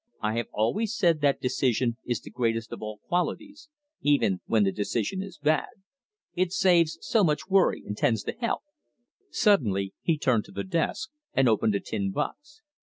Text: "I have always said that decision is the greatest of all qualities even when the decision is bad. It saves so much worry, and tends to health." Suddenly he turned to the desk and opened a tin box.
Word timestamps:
"I 0.19 0.35
have 0.37 0.47
always 0.51 0.95
said 0.97 1.21
that 1.21 1.39
decision 1.41 1.97
is 2.05 2.19
the 2.21 2.31
greatest 2.31 2.71
of 2.71 2.81
all 2.81 2.97
qualities 3.07 3.69
even 4.01 4.41
when 4.47 4.63
the 4.63 4.71
decision 4.71 5.21
is 5.21 5.37
bad. 5.37 5.67
It 6.33 6.51
saves 6.51 6.97
so 7.01 7.23
much 7.23 7.47
worry, 7.49 7.83
and 7.85 7.95
tends 7.95 8.23
to 8.23 8.31
health." 8.31 8.63
Suddenly 9.29 9.93
he 10.01 10.17
turned 10.17 10.45
to 10.45 10.51
the 10.51 10.63
desk 10.63 11.11
and 11.35 11.47
opened 11.47 11.75
a 11.75 11.79
tin 11.79 12.09
box. 12.09 12.63